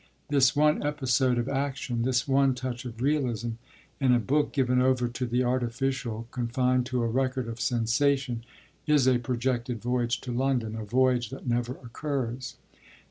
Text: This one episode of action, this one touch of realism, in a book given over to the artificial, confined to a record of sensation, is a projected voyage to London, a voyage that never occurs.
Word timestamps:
This 0.29 0.55
one 0.55 0.81
episode 0.81 1.37
of 1.37 1.47
action, 1.47 2.01
this 2.01 2.27
one 2.27 2.55
touch 2.55 2.85
of 2.85 3.03
realism, 3.03 3.51
in 3.99 4.13
a 4.13 4.19
book 4.19 4.51
given 4.51 4.81
over 4.81 5.07
to 5.07 5.27
the 5.27 5.43
artificial, 5.43 6.27
confined 6.31 6.87
to 6.87 7.03
a 7.03 7.07
record 7.07 7.47
of 7.47 7.61
sensation, 7.61 8.43
is 8.87 9.05
a 9.05 9.19
projected 9.19 9.79
voyage 9.79 10.19
to 10.21 10.31
London, 10.31 10.75
a 10.75 10.83
voyage 10.83 11.29
that 11.29 11.45
never 11.45 11.73
occurs. 11.73 12.55